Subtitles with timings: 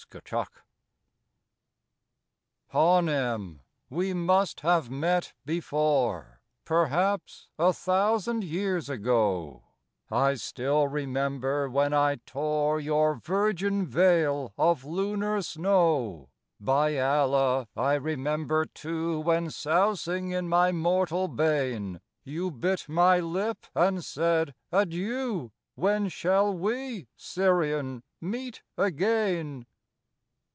[0.09, 0.43] 53
[2.69, 2.73] HANEM
[3.05, 3.59] Hanem,
[3.89, 9.63] we must have met before, Perhaps a thousand years ago;
[10.09, 16.29] I still remember when I tore Your virgin veil of lunar snow.
[16.59, 23.65] By Allah, I remember, too, When, sousing in my mortal bain, You bit my lip
[23.75, 29.67] and said, "Adieu, When shall we, Syrian, meet again?"